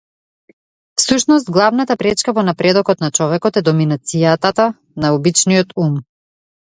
[1.01, 4.67] Всушност главната пречка во напредокот на човекот е доминацијатата
[5.05, 6.01] на обичниот ум.